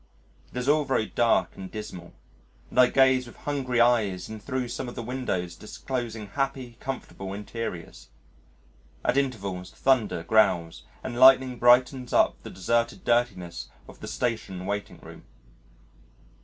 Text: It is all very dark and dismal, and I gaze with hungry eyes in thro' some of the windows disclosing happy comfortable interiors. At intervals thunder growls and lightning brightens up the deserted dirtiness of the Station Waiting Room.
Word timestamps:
It 0.51 0.57
is 0.57 0.67
all 0.67 0.83
very 0.83 1.05
dark 1.05 1.55
and 1.55 1.69
dismal, 1.71 2.13
and 2.71 2.79
I 2.79 2.87
gaze 2.87 3.27
with 3.27 3.35
hungry 3.35 3.79
eyes 3.79 4.29
in 4.29 4.39
thro' 4.39 4.65
some 4.65 4.89
of 4.89 4.95
the 4.95 5.03
windows 5.03 5.55
disclosing 5.55 6.29
happy 6.29 6.75
comfortable 6.79 7.33
interiors. 7.33 8.09
At 9.05 9.15
intervals 9.15 9.69
thunder 9.69 10.23
growls 10.23 10.85
and 11.03 11.19
lightning 11.19 11.59
brightens 11.59 12.13
up 12.13 12.41
the 12.41 12.49
deserted 12.49 13.05
dirtiness 13.05 13.69
of 13.87 13.99
the 13.99 14.07
Station 14.07 14.65
Waiting 14.65 14.97
Room. 15.01 15.23